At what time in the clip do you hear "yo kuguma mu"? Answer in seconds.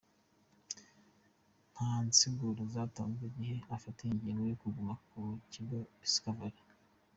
4.51-5.25